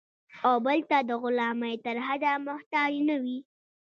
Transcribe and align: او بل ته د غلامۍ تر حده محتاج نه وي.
او 0.47 0.55
بل 0.65 0.79
ته 0.89 0.97
د 1.09 1.11
غلامۍ 1.21 1.75
تر 1.85 1.95
حده 2.07 2.33
محتاج 2.47 2.91
نه 3.09 3.15
وي. 3.23 3.37